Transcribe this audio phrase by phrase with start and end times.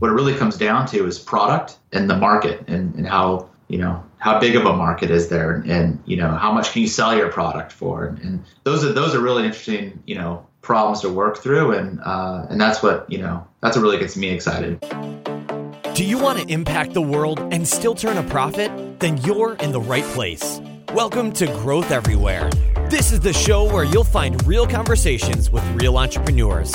[0.00, 3.78] what it really comes down to is product and the market and, and how you
[3.78, 6.88] know how big of a market is there and, you know how much can you
[6.88, 8.04] sell your product for?
[8.04, 12.00] And, and, those are those are really interesting you know problems to work through and
[12.00, 14.80] uh, and that's what you know that's what really gets me excited.
[15.94, 18.70] Do you want to impact the world and still turn a profit?
[19.00, 20.60] Then you're in the right place.
[20.94, 22.48] Welcome to growth everywhere.
[22.88, 26.74] This is the show where you'll find real conversations with real entrepreneurs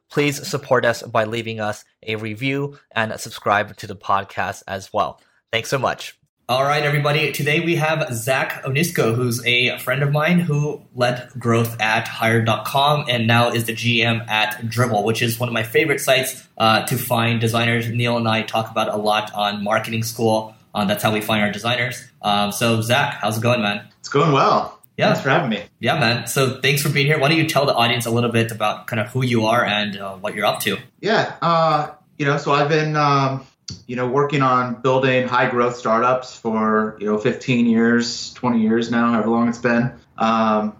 [0.11, 5.19] please support us by leaving us a review and subscribe to the podcast as well.
[5.51, 6.17] Thanks so much.
[6.49, 7.31] All right, everybody.
[7.31, 13.05] Today we have Zach Onisko, who's a friend of mine who led growth at Hired.com
[13.07, 16.85] and now is the GM at Dribbble, which is one of my favorite sites uh,
[16.87, 17.87] to find designers.
[17.87, 20.53] Neil and I talk about a lot on marketing school.
[20.75, 22.05] Uh, that's how we find our designers.
[22.21, 23.87] Um, so, Zach, how's it going, man?
[23.99, 24.80] It's going well.
[24.97, 25.07] Yeah.
[25.07, 25.63] Thanks for having me.
[25.79, 26.27] Yeah, man.
[26.27, 27.19] So thanks for being here.
[27.19, 29.65] Why don't you tell the audience a little bit about kind of who you are
[29.65, 30.77] and uh, what you're up to?
[30.99, 31.35] Yeah.
[31.41, 33.45] Uh, you know, so I've been, um,
[33.87, 38.91] you know, working on building high growth startups for, you know, 15 years, 20 years
[38.91, 39.93] now, however long it's been.
[40.17, 40.75] Um,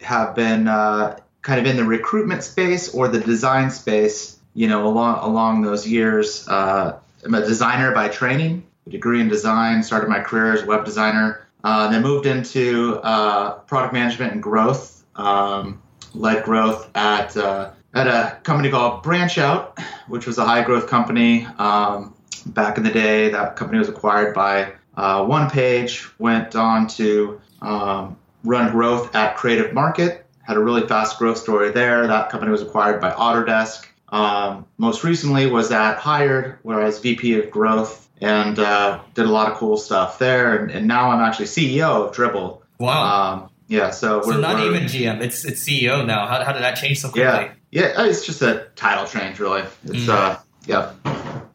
[0.00, 4.86] have been uh, kind of in the recruitment space or the design space, you know,
[4.86, 6.46] along, along those years.
[6.48, 10.66] Uh, I'm a designer by training, a degree in design, started my career as a
[10.66, 15.82] web designer uh, then moved into uh, product management and growth, um,
[16.14, 21.46] led growth at uh, at a company called BranchOut, which was a high growth company.
[21.58, 22.14] Um,
[22.46, 26.10] back in the day, that company was acquired by uh, OnePage.
[26.18, 30.26] Went on to um, run growth at Creative Market.
[30.42, 32.06] Had a really fast growth story there.
[32.06, 33.86] That company was acquired by Autodesk.
[34.08, 39.26] Um, most recently was at Hired, where I was VP of Growth and uh, did
[39.26, 40.56] a lot of cool stuff there.
[40.56, 42.60] And, and, now I'm actually CEO of Dribbble.
[42.78, 43.32] Wow.
[43.32, 43.90] Um, yeah.
[43.90, 45.20] So so not even GM.
[45.20, 46.26] It's it's CEO now.
[46.26, 47.24] How, how did that change so quickly?
[47.24, 47.52] Yeah.
[47.70, 48.06] Yeah.
[48.06, 49.62] It's just a title change, really.
[49.84, 50.08] It's mm.
[50.08, 50.92] uh, yeah.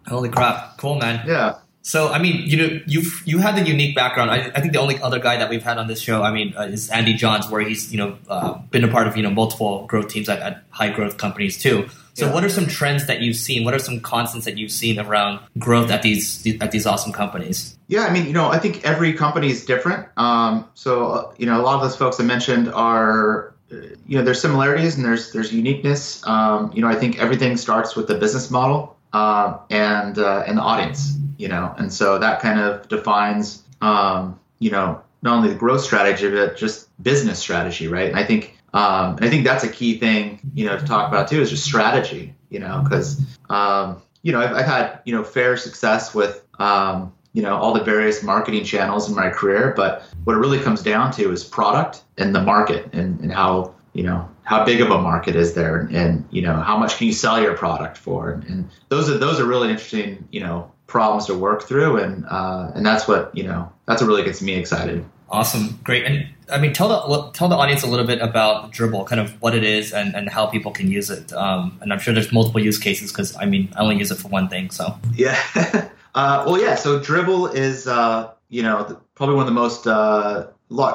[0.08, 0.78] Holy crap!
[0.78, 1.26] Cool, man.
[1.26, 1.60] Yeah.
[1.84, 4.30] So I mean, you know, you've you had the unique background.
[4.30, 6.54] I, I think the only other guy that we've had on this show, I mean,
[6.58, 9.32] uh, is Andy Johns, where he's you know uh, been a part of you know
[9.32, 11.90] multiple growth teams at, at high growth companies too.
[12.14, 12.34] So, yeah.
[12.34, 13.64] what are some trends that you've seen?
[13.64, 17.78] What are some constants that you've seen around growth at these at these awesome companies?
[17.88, 20.08] Yeah, I mean, you know, I think every company is different.
[20.18, 23.76] Um, so, you know, a lot of those folks I mentioned are, uh,
[24.08, 26.26] you know, there's similarities and there's there's uniqueness.
[26.28, 30.58] Um, you know, I think everything starts with the business model uh, and uh, and
[30.58, 31.18] the audience.
[31.38, 35.82] You know, and so that kind of defines, um, you know, not only the growth
[35.82, 38.10] strategy but just business strategy, right?
[38.10, 41.10] And I think um, and I think that's a key thing, you know, to talk
[41.10, 45.14] about too is just strategy, you know, because, um, you know, I've, I've, had, you
[45.14, 49.74] know, fair success with, um, you know, all the various marketing channels in my career.
[49.76, 53.76] But what it really comes down to is product and the market and, and how,
[53.94, 56.98] you know, how big of a market is there and, and you know, how much
[56.98, 58.32] can you sell your product for?
[58.32, 61.98] And, and those are, those are really interesting, you know, problems to work through.
[61.98, 65.06] And, uh, and that's what, you know, that's what really gets me excited.
[65.32, 69.08] Awesome, great, and I mean, tell the tell the audience a little bit about Dribbble,
[69.08, 71.32] kind of what it is and, and how people can use it.
[71.32, 74.16] Um, and I'm sure there's multiple use cases because I mean, I only use it
[74.16, 74.72] for one thing.
[74.72, 75.40] So yeah,
[76.16, 76.76] uh, well, yeah.
[76.76, 80.48] So Dribbble is uh, you know probably one of the most, uh,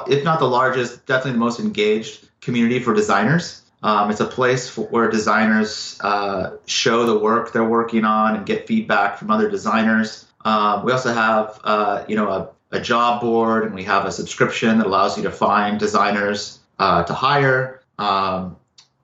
[0.07, 3.63] if not the largest, definitely the most engaged community for designers.
[3.83, 8.45] Um, it's a place for, where designers uh, show the work they're working on and
[8.45, 10.25] get feedback from other designers.
[10.43, 14.11] Um, we also have, uh, you know, a a job board and we have a
[14.11, 17.81] subscription that allows you to find designers uh, to hire.
[17.97, 18.57] Um,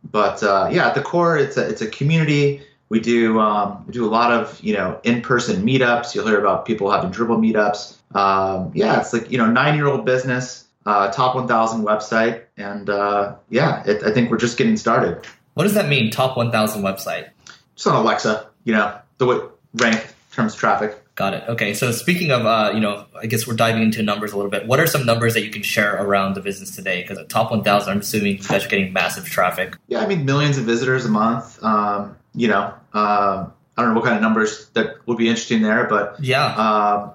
[0.04, 2.62] but uh, yeah, at the core, it's a it's a community.
[2.90, 6.14] We do um, we do a lot of you know in-person meetups.
[6.14, 7.96] You'll hear about people having Dribbble meetups.
[8.16, 13.84] Um, yeah, it's like you know nine-year-old business, uh, top 1,000 website, and uh, yeah,
[13.86, 15.26] it, I think we're just getting started.
[15.54, 16.12] What does that mean?
[16.12, 17.30] Top 1,000 website?
[17.76, 19.38] Just on Alexa, you know, the way
[19.76, 21.03] rank in terms of traffic.
[21.16, 21.44] Got it.
[21.48, 21.76] Okay.
[21.76, 24.66] So speaking of, uh, you know, I guess we're diving into numbers a little bit.
[24.66, 27.04] What are some numbers that you can share around the business today?
[27.04, 29.78] Because at top 1,000, I'm assuming you guys are getting massive traffic.
[29.88, 31.64] Yeah, I mean, millions of visitors a month.
[31.64, 33.46] Um, you know, uh,
[33.78, 37.12] I don't know what kind of numbers that would be interesting there, but yeah, um,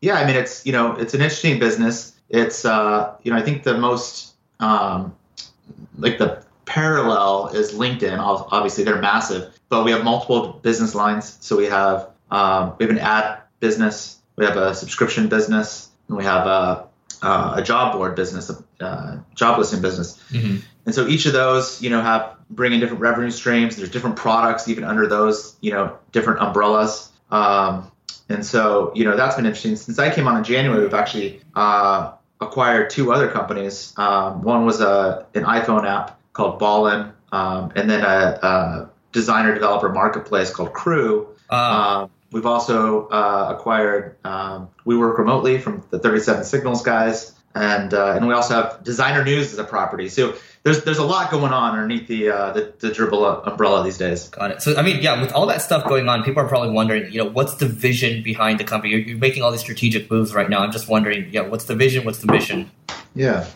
[0.00, 0.14] yeah.
[0.14, 2.14] I mean, it's you know, it's an interesting business.
[2.28, 5.14] It's uh, you know, I think the most um,
[5.98, 8.18] like the parallel is LinkedIn.
[8.18, 11.38] Obviously, they're massive, but we have multiple business lines.
[11.40, 14.18] So we have um, we have an ad business.
[14.36, 16.88] we have a subscription business, and we have a,
[17.22, 20.18] uh, a job board business, a uh, job listing business.
[20.30, 20.56] Mm-hmm.
[20.86, 23.76] And so each of those, you know, have bring in different revenue streams.
[23.76, 27.10] There's different products even under those, you know, different umbrellas.
[27.30, 27.90] Um,
[28.28, 29.76] and so, you know, that's been interesting.
[29.76, 33.92] Since I came on in January, we've actually uh, acquired two other companies.
[33.96, 39.52] Um, one was a an iPhone app called Balllin, um, and then a, a, designer
[39.52, 41.28] developer marketplace called Crew.
[41.50, 44.16] Uh, we've also uh, acquired.
[44.24, 48.82] um, we work remotely from the 37 Signals guys, and uh, and we also have
[48.82, 50.08] Designer News as a property.
[50.08, 53.98] So there's there's a lot going on underneath the uh, the, the Dribbble umbrella these
[53.98, 54.28] days.
[54.28, 54.62] Got it.
[54.62, 57.22] So I mean, yeah, with all that stuff going on, people are probably wondering, you
[57.22, 58.92] know, what's the vision behind the company?
[58.92, 60.60] You're, you're making all these strategic moves right now.
[60.60, 62.04] I'm just wondering, yeah, what's the vision?
[62.04, 62.70] What's the mission?
[63.14, 63.46] Yeah,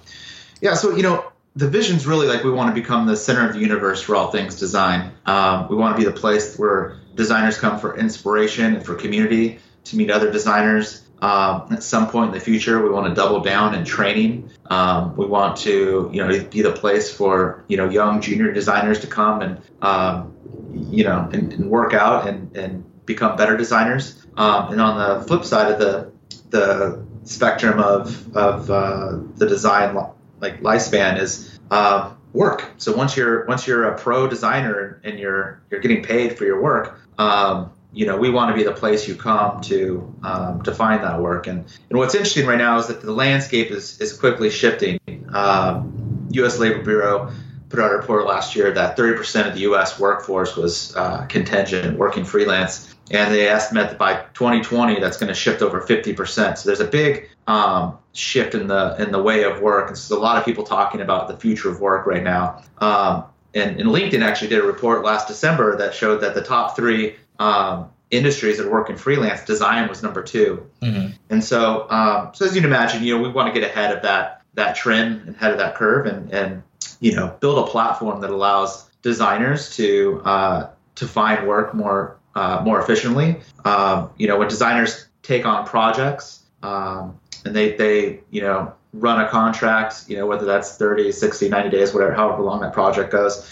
[0.61, 0.75] yeah.
[0.75, 3.61] So you know, the vision's really like we want to become the center of the
[3.61, 5.12] universe for all things design.
[5.25, 9.58] Um, we want to be the place where designers come for inspiration and for community
[9.85, 11.03] to meet other designers.
[11.23, 14.50] Um, at some point in the future, we want to double down in training.
[14.67, 19.00] Um, we want to, you know, be the place for you know young junior designers
[19.00, 20.37] to come and um,
[20.75, 24.26] you know and, and, work out and, and become better designers.
[24.37, 26.12] Um, and on the flip side of the
[26.50, 29.94] the spectrum of of uh, the design
[30.41, 32.71] like lifespan is uh, work.
[32.79, 36.61] So once you're once you're a pro designer and you're you're getting paid for your
[36.61, 40.75] work, um, you know, we want to be the place you come to um, to
[40.75, 41.47] find that work.
[41.47, 45.00] And, and what's interesting right now is that the landscape is, is quickly shifting.
[45.33, 46.59] Um, U.S.
[46.59, 47.32] Labor Bureau
[47.69, 49.99] put out a report last year that 30% of the U.S.
[49.99, 55.35] workforce was uh, contingent, working freelance, and they estimate that by 2020 that's going to
[55.35, 56.58] shift over 50%.
[56.58, 59.88] So there's a big um, shift in the in the way of work.
[59.88, 62.62] And so there's a lot of people talking about the future of work right now.
[62.79, 63.25] Um,
[63.55, 67.17] and, and LinkedIn actually did a report last December that showed that the top three
[67.38, 71.12] um, industries that work in freelance, design was number 2 mm-hmm.
[71.31, 73.97] And so, um, so as you can imagine, you know, we want to get ahead
[73.97, 76.62] of that that trend and ahead of that curve, and and
[77.00, 82.62] you know, build a platform that allows designers to uh, to find work more uh,
[82.65, 83.41] more efficiently.
[83.65, 89.21] Um, you know, when designers take on projects um, and they they you know run
[89.21, 93.11] a contract, you know, whether that's 30, 60, 90 days, whatever, however long that project
[93.11, 93.47] goes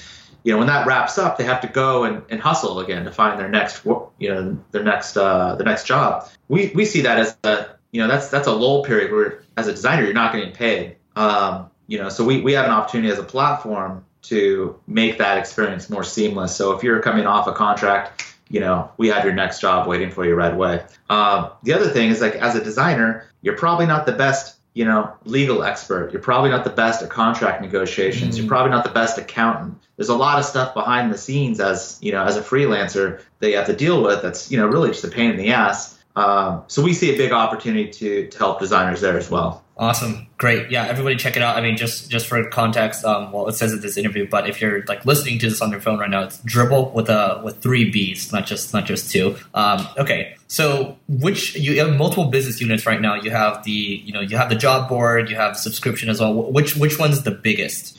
[0.45, 3.11] you know, when that wraps up, they have to go and, and hustle again to
[3.11, 6.29] find their next, you know, their next, uh, the next job.
[6.49, 9.69] We, we see that as a, you know, that's, that's a lull period where as
[9.69, 10.97] a designer, you're not getting paid.
[11.17, 15.39] Um, you know, so we, we have an opportunity as a platform to make that
[15.39, 16.55] experience more seamless.
[16.55, 20.11] So if you're coming off a contract, you know, we have your next job waiting
[20.11, 20.85] for you right away.
[21.09, 24.85] Um, the other thing is like as a designer, you're probably not the best you
[24.85, 26.13] know, legal expert.
[26.13, 28.35] You're probably not the best at contract negotiations.
[28.35, 28.43] Mm-hmm.
[28.43, 29.79] You're probably not the best accountant.
[29.97, 33.51] There's a lot of stuff behind the scenes as you know, as a freelancer that
[33.51, 34.21] you have to deal with.
[34.21, 35.94] That's you know, really just a pain in the ass.
[36.17, 39.65] Um, so we see a big opportunity to to help designers there as well.
[39.77, 40.87] Awesome, great, yeah.
[40.87, 41.57] Everybody, check it out.
[41.57, 44.61] I mean, just just for context, um, well, it says in this interview, but if
[44.61, 47.61] you're like listening to this on your phone right now, it's Dribbble with a with
[47.61, 49.37] three B's, not just not just two.
[49.53, 53.17] Um, okay, so which you have multiple business units right now.
[53.17, 56.33] You have the you know you have the job board, you have subscription as well.
[56.33, 57.99] Which which one's the biggest?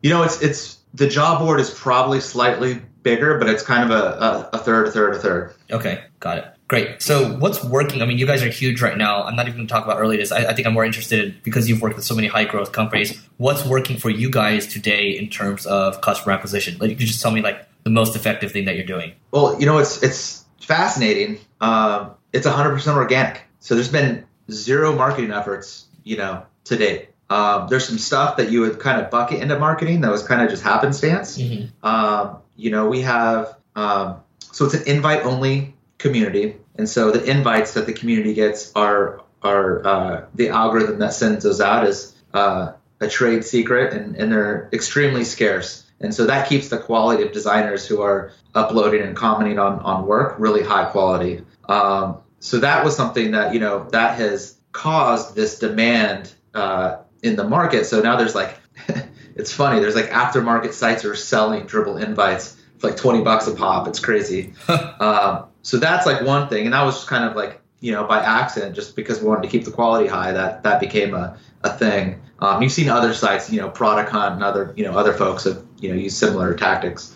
[0.00, 3.90] You know, it's it's the job board is probably slightly bigger, but it's kind of
[3.90, 5.54] a, a, a third, a third, a third.
[5.70, 6.46] Okay, got it.
[6.68, 7.02] Great.
[7.02, 8.00] So what's working?
[8.00, 9.24] I mean, you guys are huge right now.
[9.24, 10.32] I'm not even going to talk about early days.
[10.32, 12.72] I, I, think I'm more interested in, because you've worked with so many high growth
[12.72, 13.20] companies.
[13.36, 16.78] What's working for you guys today in terms of customer acquisition?
[16.78, 19.12] Like, you could just tell me like the most effective thing that you're doing.
[19.32, 21.40] Well, you know, it's it's fascinating.
[21.60, 23.42] Um, it's 100% organic.
[23.58, 27.10] So there's been zero marketing efforts, you know, to date.
[27.30, 30.42] Um, there's some stuff that you would kind of bucket into marketing that was kind
[30.42, 31.38] of just happenstance.
[31.38, 31.86] Mm-hmm.
[31.86, 36.56] Um, you know, we have um, so it's an invite only community.
[36.76, 41.44] And so the invites that the community gets are are uh, the algorithm that sends
[41.44, 45.84] those out is uh, a trade secret, and, and they're extremely scarce.
[46.00, 50.06] And so that keeps the quality of designers who are uploading and commenting on, on
[50.06, 51.44] work really high quality.
[51.68, 57.36] Um, so that was something that you know that has caused this demand uh, in
[57.36, 57.86] the market.
[57.86, 58.56] So now there's like,
[59.34, 59.80] it's funny.
[59.80, 63.88] There's like aftermarket sites are selling Dribbble invites for like 20 bucks a pop.
[63.88, 64.54] It's crazy.
[64.68, 68.04] um, so that's like one thing, and that was just kind of like you know
[68.04, 70.32] by accident, just because we wanted to keep the quality high.
[70.32, 72.20] That that became a, a thing.
[72.40, 75.44] Um, you've seen other sites, you know, Product Hunt and other you know other folks
[75.44, 77.14] have you know used similar tactics.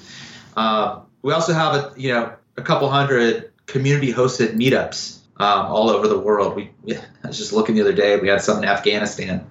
[0.56, 5.90] Um, we also have a you know a couple hundred community hosted meetups um, all
[5.90, 6.56] over the world.
[6.56, 8.16] We, I was just looking the other day.
[8.18, 9.46] We had some in Afghanistan,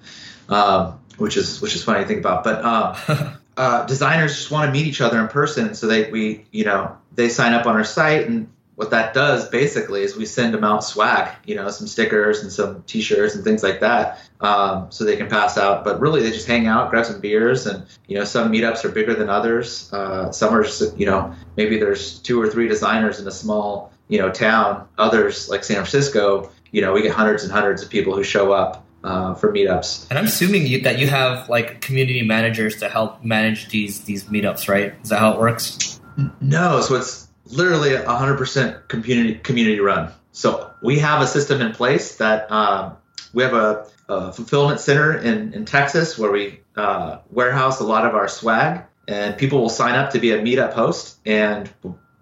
[0.50, 2.44] um, which is which is funny to think about.
[2.44, 6.46] But um, uh, designers just want to meet each other in person, so they we
[6.52, 10.26] you know they sign up on our site and what that does basically is we
[10.26, 14.20] send them out swag, you know, some stickers and some T-shirts and things like that,
[14.42, 15.84] um, so they can pass out.
[15.84, 18.90] But really, they just hang out, grab some beers, and you know, some meetups are
[18.90, 19.92] bigger than others.
[19.94, 23.94] Uh, some are just, you know, maybe there's two or three designers in a small,
[24.10, 24.88] you know, town.
[24.98, 28.52] Others like San Francisco, you know, we get hundreds and hundreds of people who show
[28.52, 28.85] up.
[29.06, 33.24] Uh, for meetups, and I'm assuming you, that you have like community managers to help
[33.24, 34.96] manage these these meetups, right?
[35.04, 36.02] Is that how it works?
[36.42, 40.12] No, so it's literally 100% community community run.
[40.32, 42.98] So we have a system in place that um,
[43.32, 48.08] we have a, a, fulfillment center in, in Texas where we uh, warehouse a lot
[48.08, 51.20] of our swag, and people will sign up to be a meetup host.
[51.28, 51.72] And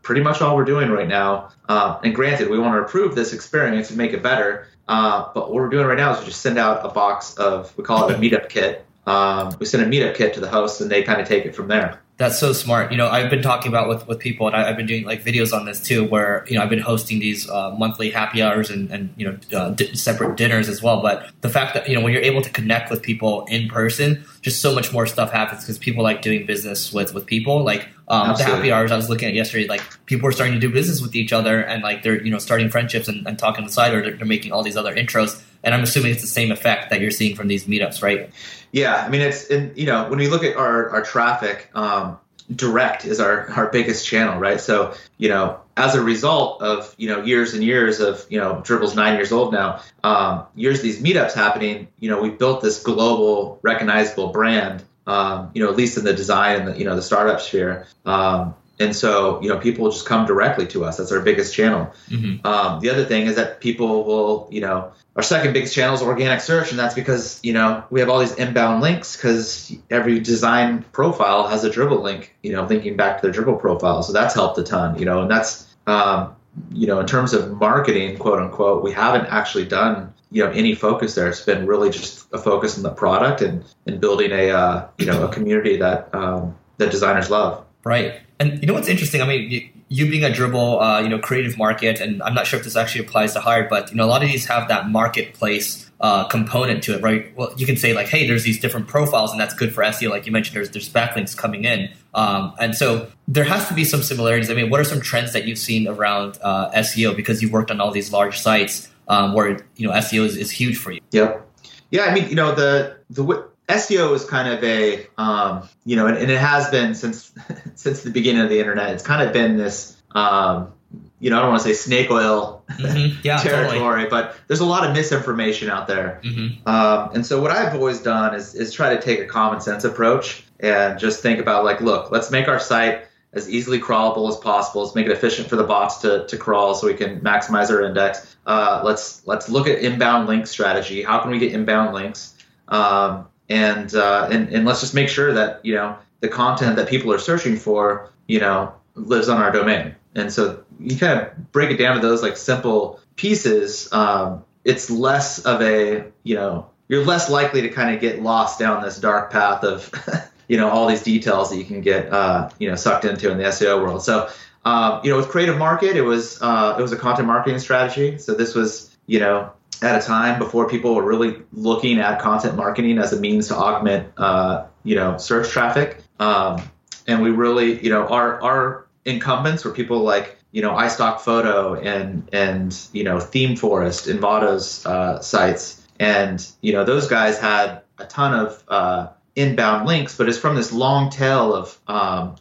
[0.04, 1.50] pretty much all we're doing right now.
[1.68, 4.68] Uh, and granted, we want to improve this experience and make it better.
[4.88, 7.76] Uh, but what we're doing right now is we just send out a box of
[7.78, 8.86] we call it a meetup kit.
[9.06, 11.56] Um, we send a meetup kit to the host, and they kind of take it
[11.56, 12.00] from there.
[12.18, 12.92] That's so smart.
[12.92, 15.24] You know, I've been talking about with, with people, and I, have been doing like
[15.24, 18.70] videos on this too, where you know I've been hosting these uh, monthly happy hours
[18.70, 21.02] and, and you know uh, di- separate dinners as well.
[21.02, 24.24] But the fact that you know when you're able to connect with people in person,
[24.42, 27.64] just so much more stuff happens because people like doing business with with people.
[27.64, 30.60] Like um, the happy hours I was looking at yesterday, like people are starting to
[30.60, 33.62] do business with each other, and like they're you know starting friendships and, and talking
[33.62, 35.42] on the side, or they're, they're making all these other intros.
[35.64, 38.30] And I'm assuming it's the same effect that you're seeing from these meetups, right?
[38.72, 42.18] Yeah, I mean it's in, you know when we look at our our traffic, um,
[42.54, 44.60] direct is our our biggest channel, right?
[44.60, 48.62] So you know as a result of you know years and years of you know
[48.64, 52.62] Dribbble's nine years old now, um, years of these meetups happening, you know we've built
[52.62, 54.84] this global recognizable brand.
[55.06, 57.88] Um, you know, at least in the design and the you know the startup sphere.
[58.06, 60.98] Um, and so, you know, people just come directly to us.
[60.98, 61.94] That's our biggest channel.
[62.10, 62.46] Mm-hmm.
[62.46, 66.02] Um, the other thing is that people will, you know, our second biggest channel is
[66.02, 70.20] organic search, and that's because you know we have all these inbound links because every
[70.20, 74.02] design profile has a Dribbble link, you know, linking back to their Dribbble profile.
[74.02, 76.36] So that's helped a ton, you know, and that's um,
[76.72, 80.76] you know, in terms of marketing, quote unquote, we haven't actually done you know any
[80.76, 81.30] focus there.
[81.30, 85.06] It's been really just a focus on the product and and building a uh, you
[85.06, 87.64] know a community that um, that designers love.
[87.86, 88.22] Right.
[88.40, 89.22] And you know what's interesting?
[89.22, 92.48] I mean, you, you being a Dribbble, uh, you know, creative market, and I'm not
[92.48, 94.68] sure if this actually applies to hire, but you know, a lot of these have
[94.70, 97.36] that marketplace uh, component to it, right?
[97.38, 100.10] Well, you can say like, hey, there's these different profiles, and that's good for SEO.
[100.10, 103.86] Like you mentioned, there's there's backlinks coming in, um, and so there has to be
[103.86, 104.50] some similarities.
[104.50, 107.70] I mean, what are some trends that you've seen around uh, SEO because you've worked
[107.70, 111.02] on all these large sites um, where you know SEO is, is huge for you?
[111.12, 111.48] Yep.
[111.92, 113.24] Yeah, I mean, you know, the the
[113.70, 117.32] SEO is kind of a, um, you know, and, and, it has been since
[117.76, 118.94] since the beginning of the internet.
[118.94, 120.74] It's kind of been this, um,
[121.20, 123.20] you know, I don't want to say snake oil mm-hmm.
[123.24, 124.10] yeah, territory, totally.
[124.10, 126.20] but there's a lot of misinformation out there.
[126.24, 126.68] Mm-hmm.
[126.68, 129.84] Um, and so what I've always done is is try to take a common sense
[129.84, 134.38] approach and just think about like, look, let's make our site as easily crawlable as
[134.38, 134.84] possible.
[134.84, 137.82] Let's make it efficient for the bots to, to crawl so we can maximize our
[137.82, 138.36] index.
[138.46, 141.04] Uh, let's let's look at inbound link strategy.
[141.04, 142.36] How can we get inbound links?
[142.68, 146.88] Um, and uh, and and let's just make sure that you know the content that
[146.88, 149.96] people are searching for, you know, lives on our domain.
[150.16, 153.92] And so you kind of break it down to those like simple pieces.
[153.92, 158.60] Um, it's less of a you know you're less likely to kind of get lost
[158.60, 159.92] down this dark path of
[160.54, 163.40] you know all these details that you can get uh, you know sucked into in
[163.40, 164.04] the SEO world.
[164.04, 164.30] So
[164.66, 168.20] um, you know with Creative Market, it was uh, it was a content marketing strategy.
[168.20, 172.56] So this was you know at a time before people were really looking at content
[172.56, 175.98] marketing as a means to augment, uh, you know, search traffic.
[176.20, 176.62] Um,
[177.08, 182.30] and we really, you know, our our incumbents were people like, you know, iStockphoto and
[182.32, 188.40] and you know, ThemeForest, Envato's uh, sites, and you know, those guys had a ton
[188.40, 192.36] of uh, inbound links, but it's from this long tail of um,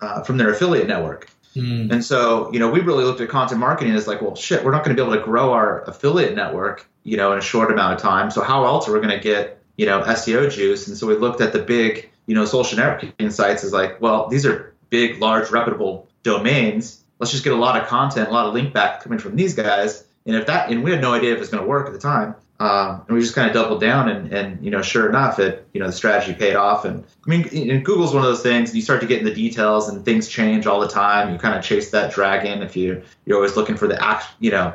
[0.00, 1.30] uh, from their affiliate network.
[1.54, 1.90] Mm.
[1.90, 4.72] And so, you know, we really looked at content marketing as like, well, shit, we're
[4.72, 7.70] not going to be able to grow our affiliate network, you know, in a short
[7.70, 8.30] amount of time.
[8.30, 10.86] So how else are we going to get, you know, SEO juice?
[10.86, 14.28] And so we looked at the big, you know, social networking sites as like, well,
[14.28, 17.02] these are big, large, reputable domains.
[17.18, 19.54] Let's just get a lot of content, a lot of link back coming from these
[19.54, 20.04] guys.
[20.26, 21.94] And if that, and we had no idea if it was going to work at
[21.94, 22.34] the time.
[22.58, 25.68] Um, and we just kind of doubled down, and, and you know, sure enough, it
[25.72, 26.84] you know the strategy paid off.
[26.86, 28.74] And I mean, and Google's one of those things.
[28.74, 31.32] You start to get in the details, and things change all the time.
[31.32, 34.50] You kind of chase that dragon if you you're always looking for the act, you
[34.50, 34.74] know,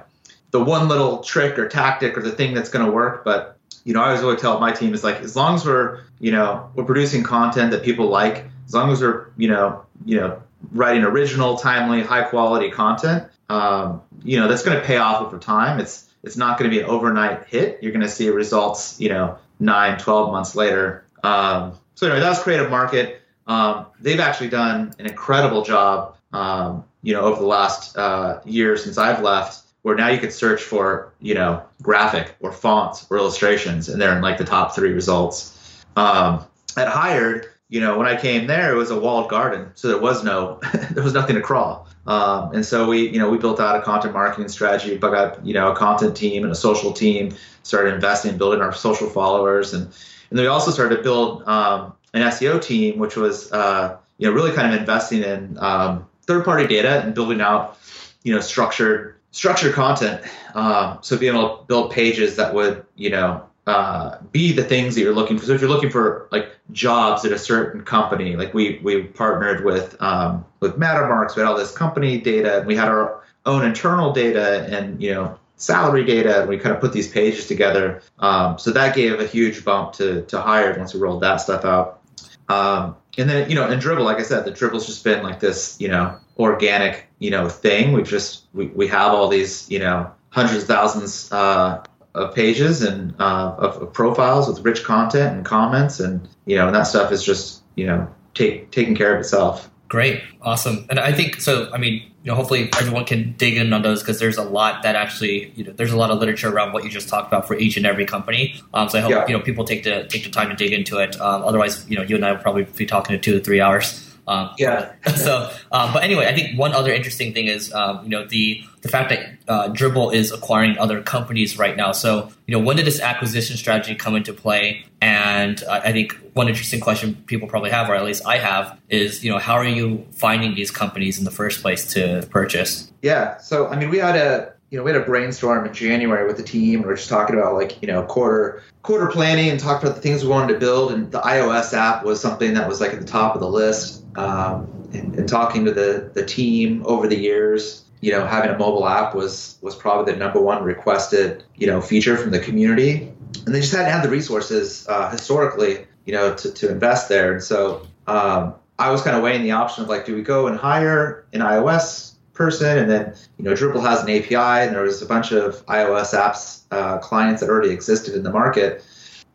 [0.51, 3.25] the one little trick or tactic or the thing that's going to work.
[3.25, 6.31] But you know, I always tell my team is like, as long as we're you
[6.31, 10.41] know we're producing content that people like, as long as we're you know you know
[10.71, 15.37] writing original, timely, high quality content, um, you know, that's going to pay off over
[15.39, 15.79] time.
[15.79, 17.79] It's it's not going to be an overnight hit.
[17.81, 21.05] You're going to see results, you know, nine, 12 months later.
[21.23, 23.21] Um, so anyway, that was Creative Market.
[23.47, 28.77] Um, they've actually done an incredible job um, you know, over the last uh, year
[28.77, 33.17] since I've left, where now you could search for, you know, graphic or fonts or
[33.17, 35.83] illustrations, and they're in like the top three results.
[35.95, 36.45] Um,
[36.77, 39.97] at Hired, you know, when I came there, it was a walled garden, so there
[39.97, 40.59] was no,
[40.91, 41.87] there was nothing to crawl.
[42.05, 45.45] Um, and so we, you know, we built out a content marketing strategy, but got,
[45.45, 49.73] you know, a content team and a social team, started investing, building our social followers,
[49.73, 53.97] and and then we also started to build um, an SEO team, which was, uh,
[54.17, 57.77] you know, really kind of investing in um, third-party data and building out,
[58.23, 60.21] you know, structured structured content.
[60.55, 64.95] Um, so being able to build pages that would, you know, uh, be the things
[64.95, 65.45] that you're looking for.
[65.45, 69.63] So if you're looking for like jobs at a certain company, like we we partnered
[69.63, 73.63] with um, with Mattermarks, we had all this company data, and we had our own
[73.63, 78.01] internal data, and you know salary data, and we kind of put these pages together.
[78.19, 81.63] Um, so that gave a huge bump to to Hired once we rolled that stuff
[81.63, 82.01] out.
[82.49, 85.39] Um, and then you know, and Dribbble, like I said, the Dribbble's just been like
[85.39, 87.93] this, you know, organic, you know, thing.
[87.93, 92.81] We just we, we have all these, you know, hundreds of thousands uh, of pages
[92.81, 96.83] and uh, of, of, profiles with rich content and comments, and you know, and that
[96.83, 99.69] stuff is just you know take taking care of itself.
[99.87, 101.69] Great, awesome, and I think so.
[101.73, 104.83] I mean, you know, hopefully everyone can dig in on those because there's a lot
[104.83, 107.47] that actually, you know, there's a lot of literature around what you just talked about
[107.47, 108.55] for each and every company.
[108.73, 109.27] Um, so I hope yeah.
[109.27, 111.19] you know people take the take the time to dig into it.
[111.19, 113.59] Um, otherwise, you know, you and I will probably be talking to two to three
[113.59, 114.10] hours.
[114.27, 114.93] Um, yeah.
[115.15, 118.63] so, um, but anyway, I think one other interesting thing is, um, you know, the
[118.81, 121.91] the fact that uh, Dribbble is acquiring other companies right now.
[121.91, 124.85] So, you know, when did this acquisition strategy come into play?
[125.01, 128.79] And uh, I think one interesting question people probably have, or at least I have,
[128.89, 132.91] is, you know, how are you finding these companies in the first place to purchase?
[133.03, 133.37] Yeah.
[133.37, 136.37] So, I mean, we had a you know, we had a brainstorm in January with
[136.37, 136.79] the team.
[136.79, 139.95] And we are just talking about like, you know, quarter quarter planning and talked about
[139.95, 140.93] the things we wanted to build.
[140.93, 144.00] And the iOS app was something that was like at the top of the list
[144.15, 148.57] um, and, and, talking to the, the team over the years, you know, having a
[148.57, 153.11] mobile app was was probably the number one requested, you know, feature from the community.
[153.45, 157.31] And they just hadn't had the resources uh, historically, you know, to, to invest there.
[157.31, 160.47] And so um, I was kind of weighing the option of like, do we go
[160.47, 162.77] and hire an iOS person?
[162.79, 166.13] And then, you know, Dribbble has an API, and there was a bunch of iOS
[166.13, 168.83] apps uh, clients that already existed in the market.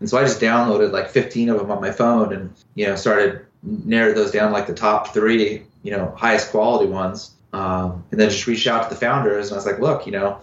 [0.00, 2.96] And so I just downloaded like 15 of them on my phone and, you know,
[2.96, 7.32] started narrowed those down like the top three, you know, highest quality ones.
[7.52, 10.12] Um, and then just reached out to the founders and I was like, look, you
[10.12, 10.40] know,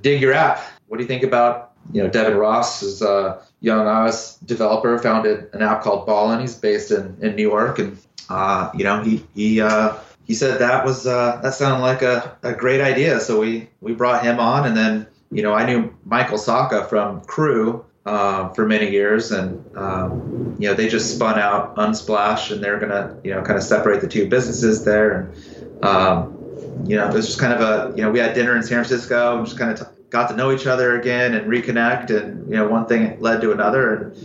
[0.00, 0.62] dig your app.
[0.86, 5.48] What do you think about, you know, Devin Ross is a young iOS developer, founded
[5.52, 6.40] an app called Balllin.
[6.40, 7.78] He's based in, in New York.
[7.78, 12.02] And, uh, you know, he, he, uh, he said that was, uh, that sounded like
[12.02, 13.18] a, a great idea.
[13.20, 17.22] So we, we brought him on and then, you know, I knew Michael Sacca from
[17.22, 22.62] Crew, uh, for many years, and um, you know they just spun out Unsplash, and
[22.62, 26.38] they're gonna you know kind of separate the two businesses there, and um,
[26.84, 28.84] you know it was just kind of a you know we had dinner in San
[28.84, 32.48] Francisco, and just kind of t- got to know each other again and reconnect, and
[32.48, 34.16] you know one thing led to another, and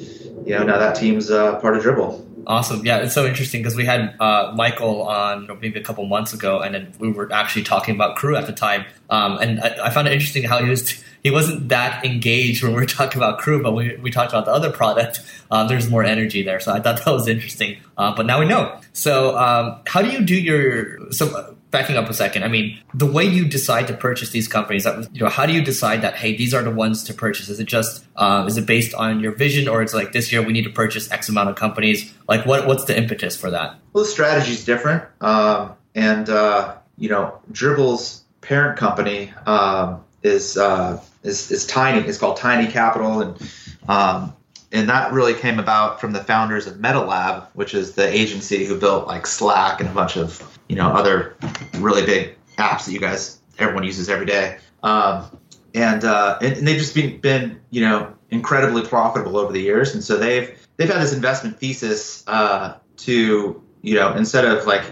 [0.47, 2.23] you know now that team's uh, part of Dribbble.
[2.47, 2.85] Awesome.
[2.85, 6.61] Yeah, it's so interesting because we had uh, Michael on maybe a couple months ago,
[6.61, 8.85] and then we were actually talking about crew at the time.
[9.09, 12.71] Um, and I, I, found it interesting how he was he wasn't that engaged when
[12.71, 15.21] we were talking about crew, but we, we talked about the other product.
[15.49, 17.77] Um, there's more energy there, so I thought that was interesting.
[17.97, 18.77] Uh, but now we know.
[18.91, 21.55] So um, how do you do your so?
[21.71, 25.21] backing up a second, I mean, the way you decide to purchase these companies, you
[25.21, 27.49] know, how do you decide that, hey, these are the ones to purchase?
[27.49, 30.41] Is it just, uh, is it based on your vision or it's like this year
[30.41, 32.13] we need to purchase X amount of companies?
[32.27, 33.75] Like what, what's the impetus for that?
[33.93, 35.03] Well, the strategy is different.
[35.19, 42.05] Um, and, uh, you know, Dribbble's parent company um, is, uh, is, is tiny.
[42.07, 43.21] It's called Tiny Capital.
[43.21, 43.51] And,
[43.87, 44.33] um,
[44.71, 48.79] and that really came about from the founders of MetaLab, which is the agency who
[48.79, 51.35] built like Slack and a bunch of you know other
[51.77, 54.57] really big apps that you guys everyone uses every day.
[54.83, 55.25] Um,
[55.73, 59.93] and, uh, and, and they've just been been you know incredibly profitable over the years,
[59.93, 64.83] and so they've they've had this investment thesis uh, to you know instead of like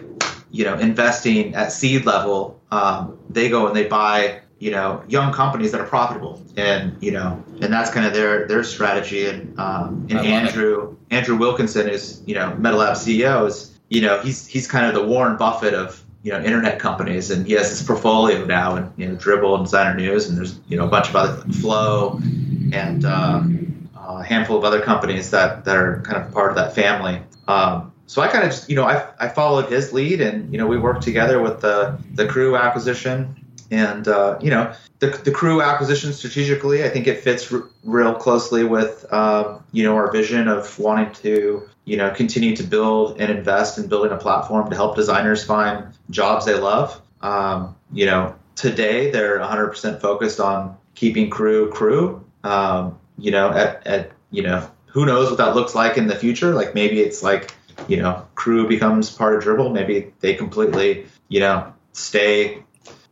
[0.52, 5.32] you know investing at seed level, um, they go and they buy you know young
[5.32, 6.41] companies that are profitable.
[6.58, 9.28] And you know and that's kind of their their strategy.
[9.28, 11.15] And um, and andrew it.
[11.15, 15.06] andrew wilkinson is you know metalab ceo is you know he's he's kind of the
[15.06, 17.30] warren buffett of you know internet companies.
[17.30, 20.28] And he has this portfolio now and you know Dribbble and designer news.
[20.28, 22.19] And there's you know a bunch of other flow
[22.73, 23.43] and uh,
[23.95, 27.21] a handful of other companies that that are kind of part of that family.
[27.47, 30.21] Um, so I kind of just, you know, I, I followed his lead.
[30.21, 34.73] And, you know, we worked together with the, the crew acquisition and uh, you know
[34.99, 39.84] the, the crew acquisition strategically i think it fits r- real closely with um, you
[39.84, 44.12] know our vision of wanting to you know continue to build and invest in building
[44.12, 47.01] a platform to help designers find jobs they love.
[47.21, 52.23] Um, you know today they're 100% focused on keeping crew crew.
[52.43, 56.15] Um, you know at, at you know who knows what that looks like in the
[56.15, 56.54] future?
[56.54, 57.54] Like maybe it's like
[57.88, 62.63] you know crew becomes part of Dribbble maybe they completely you know stay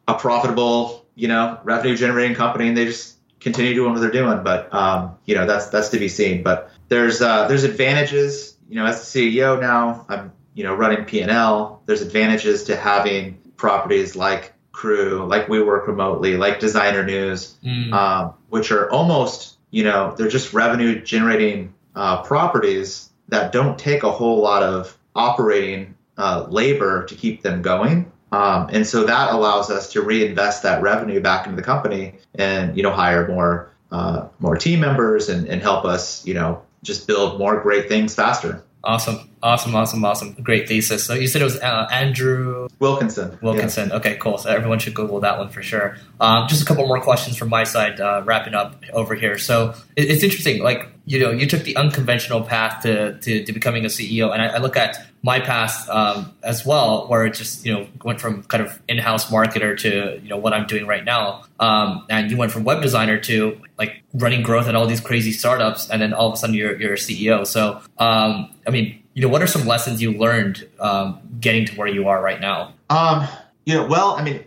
[0.08, 4.44] a profitable, you know, revenue generating company and they just continue doing what they're doing.
[4.44, 6.44] But um, you know, that's that's to be seen.
[6.44, 11.06] But there's uh, there's advantages, you know, as the CEO now, I'm you know running
[11.06, 11.82] P and L.
[11.86, 17.94] There's advantages to having properties like Crew, like We Work Remotely, like Designer News, mm.
[17.94, 24.04] um, which are almost you know they're just revenue generating uh, properties that don't take
[24.04, 28.12] a whole lot of operating uh, labor to keep them going.
[28.34, 32.76] Um, and so that allows us to reinvest that revenue back into the company and,
[32.76, 37.06] you know, hire more, uh, more team members and, and help us, you know, just
[37.06, 38.64] build more great things faster.
[38.84, 39.30] Awesome.
[39.44, 40.34] Awesome, awesome, awesome.
[40.42, 41.06] Great thesis.
[41.06, 43.38] So you said it was uh, Andrew Wilkinson.
[43.42, 43.90] Wilkinson.
[43.90, 43.98] Yeah.
[43.98, 44.38] Okay, cool.
[44.40, 45.98] So everyone should Google that one for sure.
[46.20, 49.38] Um, just a couple more questions from my side, uh, wrapping up over here.
[49.38, 50.64] So it, it's interesting.
[50.64, 54.42] Like you know, you took the unconventional path to to, to becoming a CEO, and
[54.42, 58.22] I, I look at my path um, as well, where it just you know went
[58.22, 62.32] from kind of in-house marketer to you know what I'm doing right now, um, and
[62.32, 66.02] you went from web designer to like running growth at all these crazy startups, and
[66.02, 67.46] then all of a sudden you're you're a CEO.
[67.46, 71.76] So um, I mean you know, what are some lessons you learned um, getting to
[71.76, 72.74] where you are right now?
[72.90, 73.28] Um,
[73.66, 74.44] you know, well, I mean,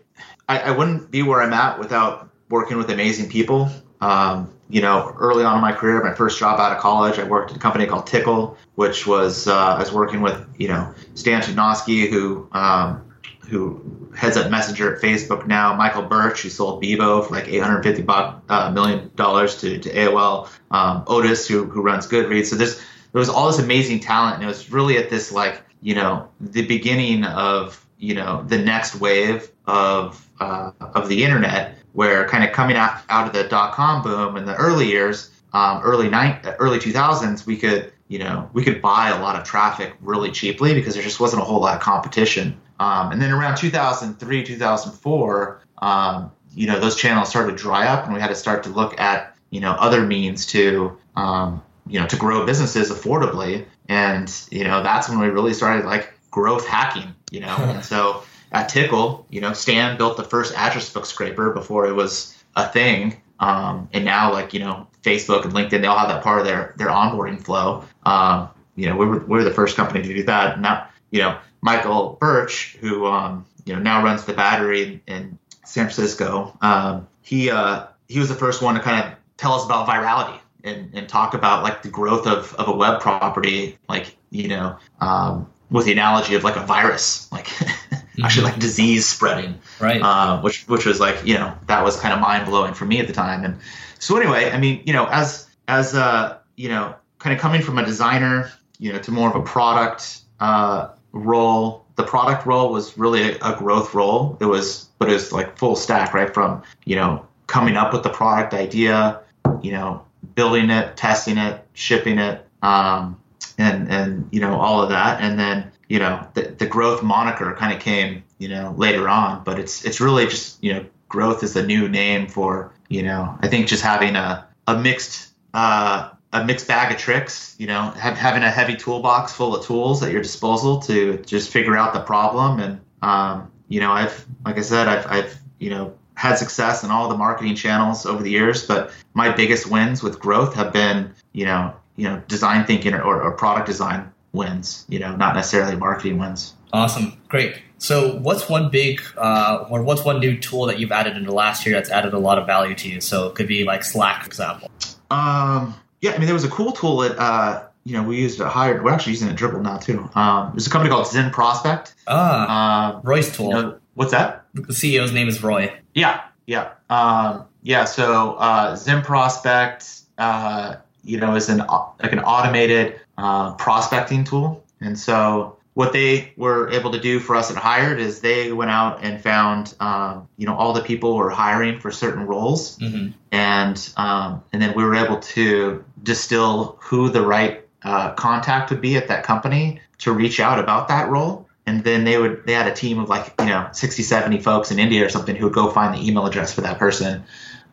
[0.49, 3.71] I, I wouldn't be where I'm at without working with amazing people.
[4.01, 7.25] Um, you know, early on in my career, my first job out of college, I
[7.25, 10.93] worked at a company called Tickle, which was uh, I was working with you know
[11.15, 13.07] Stan Chudnovsky, who um,
[13.49, 18.03] who heads up Messenger at Facebook now, Michael Birch, who sold Bebo for like 850
[18.03, 22.47] buck, uh, million dollars to, to AOL, um, Otis, who, who runs Goodreads.
[22.47, 22.79] So there's
[23.13, 26.29] there was all this amazing talent, and it was really at this like you know
[26.41, 32.45] the beginning of you know the next wave of uh, of the internet, where kind
[32.45, 36.11] of coming out out of the dot com boom in the early years, um, early
[36.11, 40.31] night early 2000s, we could you know we could buy a lot of traffic really
[40.31, 42.55] cheaply because there just wasn't a whole lot of competition.
[42.79, 48.05] Um, and then around 2003 2004, um, you know those channels started to dry up,
[48.05, 51.99] and we had to start to look at you know other means to um, you
[51.99, 56.67] know to grow businesses affordably and you know that's when we really started like growth
[56.67, 61.07] hacking you know and so at tickle you know stan built the first address book
[61.07, 63.21] scraper before it was a thing.
[63.39, 66.47] Um, and now like you know facebook and linkedin they all have that part of
[66.47, 67.85] their their onboarding flow.
[68.05, 70.61] Um, you know we were, we were the first company to do that.
[70.61, 75.39] Now you know michael birch who um, you know now runs the battery in, in
[75.65, 79.65] san francisco um, he uh, he was the first one to kind of tell us
[79.65, 84.17] about virality and, and talk about like the growth of, of a web property, like,
[84.31, 87.49] you know, um, with the analogy of like a virus, like
[88.17, 88.25] mm-hmm.
[88.25, 89.59] actually like disease spreading.
[89.81, 90.01] Right.
[90.03, 92.99] Uh, which, which was like, you know, that was kind of mind blowing for me
[93.01, 93.45] at the time.
[93.45, 93.59] And
[93.99, 97.79] so anyway, I mean, you know, as, as, uh, you know, kind of coming from
[97.79, 102.99] a designer, you know, to more of a product, uh, role, the product role was
[102.99, 104.37] really a, a growth role.
[104.41, 106.33] It was, but it was like full stack, right?
[106.33, 109.21] From, you know, coming up with the product idea,
[109.63, 113.21] you know, building it, testing it, shipping it, um,
[113.59, 117.55] and and you know all of that, and then you know the, the growth moniker
[117.55, 121.43] kind of came you know later on, but it's it's really just you know growth
[121.43, 126.11] is the new name for you know I think just having a a mixed uh,
[126.33, 130.03] a mixed bag of tricks, you know, have, having a heavy toolbox full of tools
[130.03, 132.61] at your disposal to just figure out the problem.
[132.61, 136.91] And, um, you know, I've, like I said, I've, I've, you know, had success in
[136.91, 141.15] all the marketing channels over the years, but my biggest wins with growth have been,
[141.33, 145.77] you know, you know, design thinking or, or, product design wins, you know, not necessarily
[145.77, 146.55] marketing wins.
[146.73, 147.19] Awesome.
[147.29, 147.61] Great.
[147.79, 151.33] So what's one big uh, or what's one new tool that you've added in the
[151.33, 153.01] last year that's added a lot of value to you?
[153.01, 154.71] So it could be like Slack, for example.
[155.11, 158.39] Um, yeah, I mean, there was a cool tool that, uh, you know, we used
[158.39, 160.09] to hire, we're actually using it Dribbble now too.
[160.15, 161.95] Um, there's a company called Zen Prospect.
[162.07, 163.49] Ah, uh, Roy's tool.
[163.49, 164.45] You know, what's that?
[164.55, 165.73] The CEO's name is Roy.
[165.95, 167.85] Yeah, yeah, um, yeah.
[167.85, 174.65] So uh, Zen Prospect, uh, you know, is an like an automated uh, prospecting tool,
[174.81, 178.71] and so what they were able to do for us at Hired is they went
[178.71, 182.79] out and found, um, you know, all the people who were hiring for certain roles,
[182.79, 183.09] mm-hmm.
[183.31, 188.81] and um, and then we were able to distill who the right uh, contact would
[188.81, 191.47] be at that company to reach out about that role.
[191.67, 194.71] And then they would they had a team of like you know 60 70 folks
[194.71, 197.25] in india or something who would go find the email address for that person.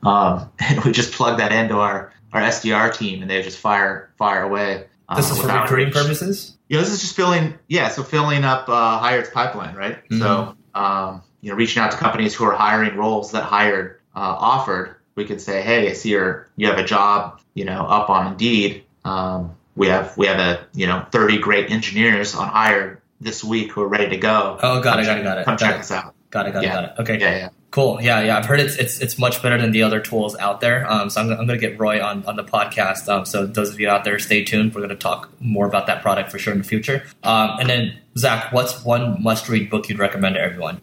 [0.03, 4.11] Um, and we just plug that into our our sdr team and they just fire
[4.17, 6.57] fire away uh, This is for recruiting purposes.
[6.69, 7.59] Yeah, this is just filling.
[7.67, 9.97] Yeah, so filling up uh, Hired's pipeline, right?
[10.09, 10.19] Mhm.
[10.19, 14.19] So, um, you know, reaching out to companies who are hiring roles that Hired uh,
[14.39, 14.95] offered.
[15.15, 18.27] We could say, hey, I see you're, you have a job, you know, up on
[18.27, 18.85] Indeed.
[19.03, 23.71] Um, we have we have a you know 30 great engineers on Hired this week
[23.73, 24.57] who are ready to go.
[24.63, 25.79] Oh, got it, Come got it, got it, Come got check it.
[25.81, 26.15] us out.
[26.31, 26.73] Got it, got it, Yeah.
[26.75, 26.91] got it.
[27.01, 27.49] Okay, Yeah, yeah.
[27.73, 27.99] Cool.
[27.99, 28.37] Yeah, yeah.
[28.37, 30.89] I've heard it's it's it's much better than the other tools out there.
[30.89, 33.09] Um, so I'm, I'm going to get Roy on on the podcast.
[33.09, 34.73] Um, so those of you out there, stay tuned.
[34.73, 37.03] We're going to talk more about that product for sure in the future.
[37.23, 40.79] Um, and then Zach, what's one must read book you'd recommend to everyone?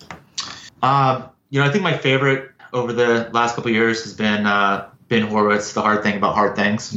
[0.83, 4.47] Um, you know, I think my favorite over the last couple of years has been
[4.47, 6.93] uh, Ben Horowitz, The Hard Thing About Hard Things.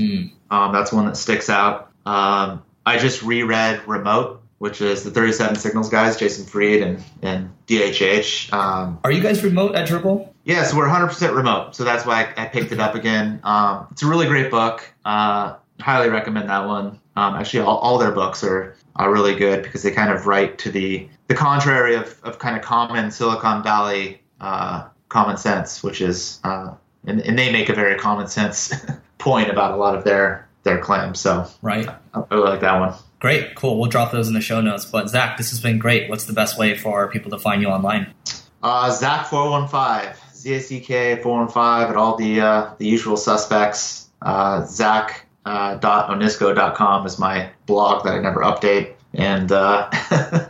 [0.50, 1.92] Um, that's one that sticks out.
[2.06, 7.50] Um, I just reread Remote, which is the 37 Signals guys, Jason Fried and, and
[7.68, 8.54] DHH.
[8.54, 10.30] Um, Are you guys remote at Dribbble?
[10.46, 11.76] yeah, so we're 100% remote.
[11.76, 13.42] So that's why I, I picked it up again.
[13.44, 14.90] Um, it's a really great book.
[15.04, 17.02] Uh, highly recommend that one.
[17.18, 20.60] Um, actually, all, all their books are, are really good because they kind of write
[20.60, 26.00] to the, the contrary of, of kind of common Silicon Valley uh, common sense, which
[26.00, 26.74] is, uh,
[27.06, 28.74] and, and they make a very common sense
[29.18, 31.20] point about a lot of their, their claims.
[31.20, 31.90] So Right.
[32.14, 32.94] I really like that one.
[33.24, 33.80] Great, cool.
[33.80, 34.84] We'll drop those in the show notes.
[34.84, 36.10] But Zach, this has been great.
[36.10, 38.14] What's the best way for people to find you online?
[38.62, 42.42] Uh, Zach four one five, Z A C K four one five, and all the
[42.42, 44.10] uh, the usual suspects.
[44.22, 49.50] Uh, Zach uh, dot onisko dot com is my blog that I never update, and
[49.54, 49.90] uh,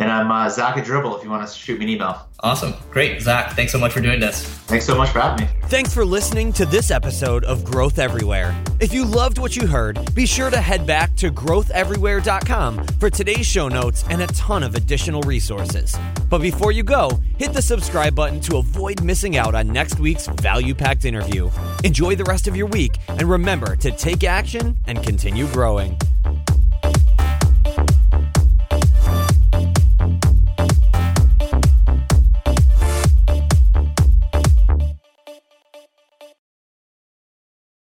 [0.00, 2.26] and I'm uh, Zach at Dribbble if you want to shoot me an email.
[2.40, 2.72] Awesome.
[2.90, 3.20] Great.
[3.20, 4.42] Zach, thanks so much for doing this.
[4.42, 5.52] Thanks so much for having me.
[5.64, 8.56] Thanks for listening to this episode of Growth Everywhere.
[8.80, 13.46] If you loved what you heard, be sure to head back to growtheverywhere.com for today's
[13.46, 15.94] show notes and a ton of additional resources.
[16.30, 20.26] But before you go, hit the subscribe button to avoid missing out on next week's
[20.28, 21.50] value packed interview.
[21.84, 25.98] Enjoy the rest of your week and remember to take action and continue growing.